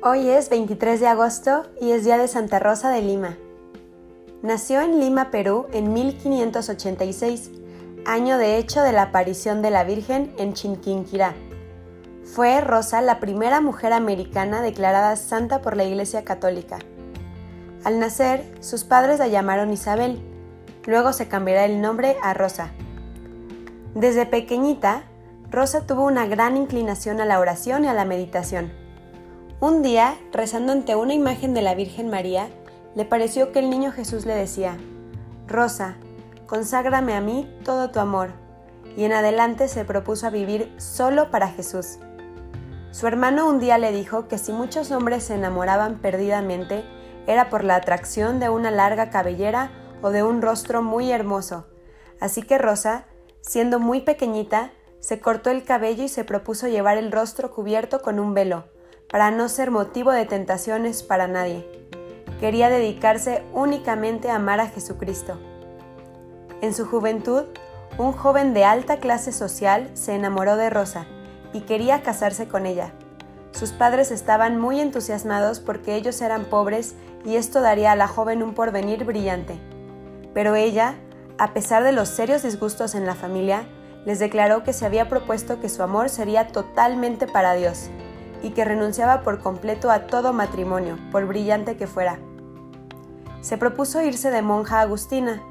[0.00, 3.36] Hoy es 23 de agosto y es día de Santa Rosa de Lima.
[4.42, 7.50] Nació en Lima, Perú, en 1586,
[8.06, 11.34] año de hecho de la aparición de la Virgen en Chinquinquirá.
[12.22, 16.78] Fue Rosa la primera mujer americana declarada santa por la Iglesia Católica.
[17.82, 20.20] Al nacer, sus padres la llamaron Isabel,
[20.86, 22.70] luego se cambiará el nombre a Rosa.
[23.96, 25.02] Desde pequeñita,
[25.50, 28.86] Rosa tuvo una gran inclinación a la oración y a la meditación.
[29.60, 32.48] Un día, rezando ante una imagen de la Virgen María,
[32.94, 34.78] le pareció que el niño Jesús le decía,
[35.48, 35.96] Rosa,
[36.46, 38.30] conságrame a mí todo tu amor,
[38.96, 41.98] y en adelante se propuso a vivir solo para Jesús.
[42.92, 46.84] Su hermano un día le dijo que si muchos hombres se enamoraban perdidamente,
[47.26, 49.72] era por la atracción de una larga cabellera
[50.02, 51.66] o de un rostro muy hermoso.
[52.20, 53.06] Así que Rosa,
[53.40, 54.70] siendo muy pequeñita,
[55.00, 58.66] se cortó el cabello y se propuso llevar el rostro cubierto con un velo
[59.10, 61.66] para no ser motivo de tentaciones para nadie.
[62.40, 65.38] Quería dedicarse únicamente a amar a Jesucristo.
[66.60, 67.44] En su juventud,
[67.96, 71.06] un joven de alta clase social se enamoró de Rosa
[71.52, 72.92] y quería casarse con ella.
[73.52, 78.42] Sus padres estaban muy entusiasmados porque ellos eran pobres y esto daría a la joven
[78.42, 79.58] un porvenir brillante.
[80.34, 80.94] Pero ella,
[81.38, 83.66] a pesar de los serios disgustos en la familia,
[84.04, 87.90] les declaró que se había propuesto que su amor sería totalmente para Dios
[88.42, 92.18] y que renunciaba por completo a todo matrimonio, por brillante que fuera.
[93.40, 95.42] Se propuso irse de monja agustina,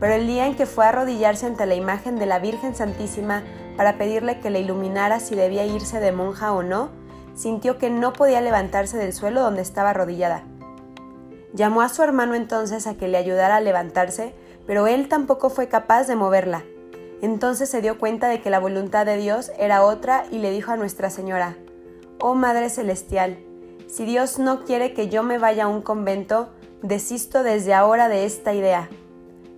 [0.00, 3.42] pero el día en que fue a arrodillarse ante la imagen de la Virgen Santísima
[3.76, 6.90] para pedirle que le iluminara si debía irse de monja o no,
[7.34, 10.42] sintió que no podía levantarse del suelo donde estaba arrodillada.
[11.52, 14.34] Llamó a su hermano entonces a que le ayudara a levantarse,
[14.66, 16.64] pero él tampoco fue capaz de moverla.
[17.22, 20.72] Entonces se dio cuenta de que la voluntad de Dios era otra y le dijo
[20.72, 21.56] a Nuestra Señora,
[22.18, 23.36] Oh Madre Celestial,
[23.88, 26.48] si Dios no quiere que yo me vaya a un convento,
[26.80, 28.88] desisto desde ahora de esta idea.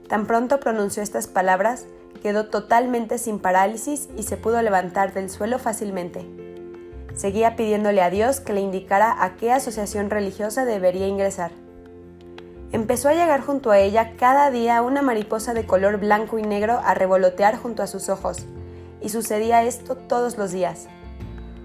[0.09, 1.87] Tan pronto pronunció estas palabras,
[2.21, 6.27] quedó totalmente sin parálisis y se pudo levantar del suelo fácilmente.
[7.15, 11.53] Seguía pidiéndole a Dios que le indicara a qué asociación religiosa debería ingresar.
[12.73, 16.81] Empezó a llegar junto a ella cada día una mariposa de color blanco y negro
[16.85, 18.47] a revolotear junto a sus ojos,
[19.01, 20.89] y sucedía esto todos los días.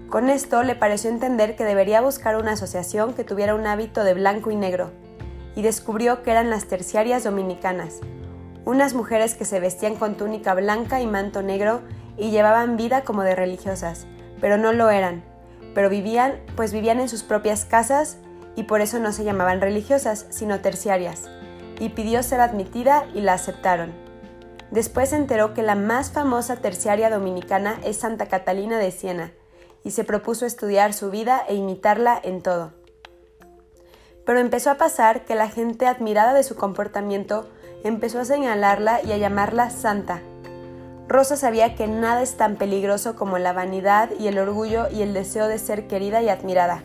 [0.08, 4.14] Con esto le pareció entender que debería buscar una asociación que tuviera un hábito de
[4.14, 4.92] blanco y negro,
[5.56, 8.00] y descubrió que eran las terciarias dominicanas,
[8.64, 11.82] unas mujeres que se vestían con túnica blanca y manto negro
[12.16, 14.06] y llevaban vida como de religiosas,
[14.40, 15.24] pero no lo eran,
[15.74, 18.18] pero vivían, pues vivían en sus propias casas
[18.56, 21.28] y por eso no se llamaban religiosas, sino terciarias,
[21.78, 23.92] y pidió ser admitida y la aceptaron.
[24.70, 29.32] Después se enteró que la más famosa terciaria dominicana es Santa Catalina de Siena,
[29.84, 32.72] y se propuso estudiar su vida e imitarla en todo.
[34.24, 37.48] Pero empezó a pasar que la gente admirada de su comportamiento
[37.84, 40.22] empezó a señalarla y a llamarla santa.
[41.06, 45.12] Rosa sabía que nada es tan peligroso como la vanidad y el orgullo y el
[45.12, 46.82] deseo de ser querida y admirada,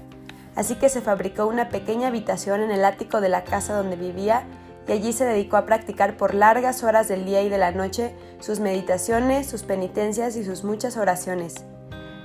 [0.55, 4.43] así que se fabricó una pequeña habitación en el ático de la casa donde vivía
[4.89, 8.13] y allí se dedicó a practicar por largas horas del día y de la noche
[8.41, 11.63] sus meditaciones, sus penitencias y sus muchas oraciones.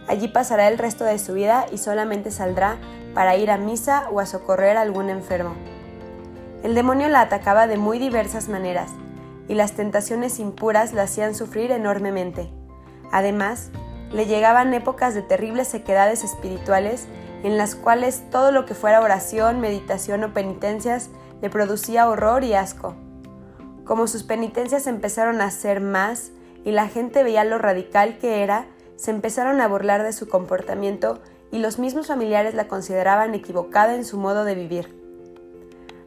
[0.06, 2.78] Allí pasará el resto de su vida y solamente saldrá
[3.14, 5.54] para ir a misa o a socorrer a algún enfermo.
[6.62, 8.90] El demonio la atacaba de muy diversas maneras,
[9.48, 12.50] y las tentaciones impuras la hacían sufrir enormemente.
[13.12, 13.70] Además,
[14.12, 17.06] le llegaban épocas de terribles sequedades espirituales
[17.42, 21.10] en las cuales todo lo que fuera oración, meditación o penitencias
[21.42, 22.94] le producía horror y asco.
[23.84, 26.30] Como sus penitencias empezaron a ser más
[26.64, 31.20] y la gente veía lo radical que era, se empezaron a burlar de su comportamiento
[31.50, 34.94] y los mismos familiares la consideraban equivocada en su modo de vivir.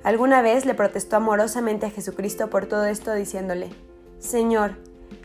[0.04, 3.70] Alguna vez le protestó amorosamente a Jesucristo por todo esto diciéndole,
[4.20, 4.76] Señor,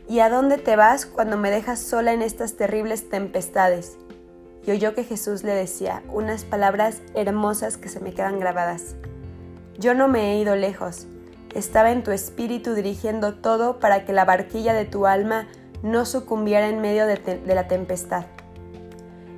[0.09, 3.97] ¿y a dónde te vas cuando me dejas sola en estas terribles tempestades?
[4.67, 8.95] Y oyó que Jesús le decía unas palabras hermosas que se me quedan grabadas.
[9.79, 11.07] Yo no me he ido lejos,
[11.55, 15.49] estaba en tu espíritu dirigiendo todo para que la barquilla de tu alma
[15.83, 18.25] no sucumbiera en medio de, la tempestad.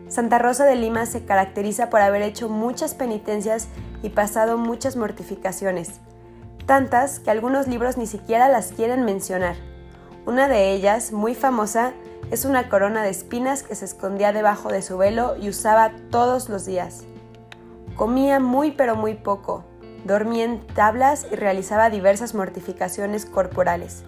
[0.08, 3.69] Santa Rosa de Lima se caracteriza por haber hecho muchas penitencias
[4.02, 6.00] y pasado muchas mortificaciones,
[6.67, 9.56] tantas que algunos libros ni siquiera las quieren mencionar.
[10.26, 11.93] Una de ellas, muy famosa,
[12.31, 16.49] es una corona de espinas que se escondía debajo de su velo y usaba todos
[16.49, 17.05] los días.
[17.96, 19.64] Comía muy pero muy poco,
[20.05, 24.05] dormía en tablas y realizaba diversas mortificaciones corporales.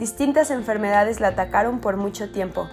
[0.00, 2.66] Distintas enfermedades la atacaron por mucho tiempo.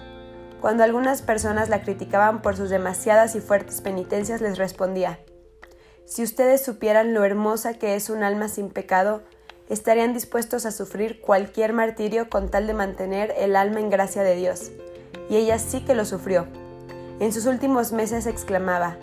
[0.62, 5.20] Cuando algunas personas la criticaban por sus demasiadas y fuertes penitencias, les respondía,
[6.06, 9.20] Si ustedes supieran lo hermosa que es un alma sin pecado,
[9.68, 14.34] estarían dispuestos a sufrir cualquier martirio con tal de mantener el alma en gracia de
[14.34, 14.70] Dios.
[15.28, 16.46] Y ella sí que lo sufrió.
[17.20, 18.96] En sus últimos meses exclamaba,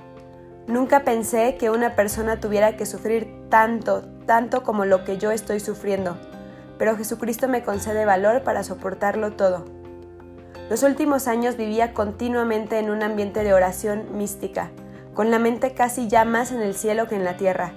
[0.65, 5.59] Nunca pensé que una persona tuviera que sufrir tanto, tanto como lo que yo estoy
[5.59, 6.17] sufriendo,
[6.77, 9.65] pero Jesucristo me concede valor para soportarlo todo.
[10.69, 14.71] Los últimos años vivía continuamente en un ambiente de oración mística,
[15.13, 17.73] con la mente casi ya más en el cielo que en la tierra.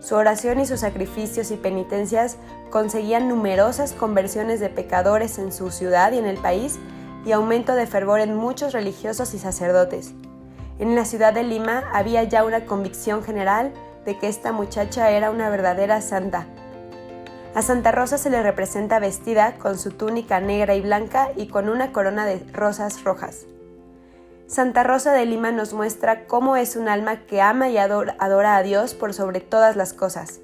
[0.00, 2.36] Su oración y sus sacrificios y penitencias
[2.70, 6.78] conseguían numerosas conversiones de pecadores en su ciudad y en el país
[7.24, 10.14] y aumento de fervor en muchos religiosos y sacerdotes.
[10.78, 13.72] En la ciudad de Lima había ya una convicción general
[14.04, 16.46] de que esta muchacha era una verdadera santa.
[17.54, 21.68] A Santa Rosa se le representa vestida con su túnica negra y blanca y con
[21.68, 23.46] una corona de rosas rojas.
[24.46, 28.62] Santa Rosa de Lima nos muestra cómo es un alma que ama y adora, a
[28.62, 30.40] Dios por sobre todas las cosas.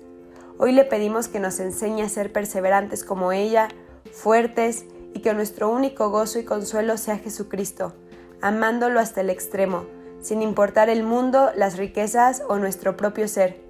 [0.58, 3.68] Hoy le pedimos que nos enseñe a ser perseverantes como ella,
[4.12, 4.84] fuertes
[5.14, 7.94] y que nuestro único gozo y consuelo sea Jesucristo,
[8.42, 9.86] amándolo hasta el extremo,
[10.20, 13.62] sin importar el mundo, las riquezas o nuestro propio ser.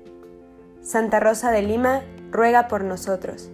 [0.82, 2.02] Santa Rosa de Lima,
[2.34, 3.48] ruega por nosotros.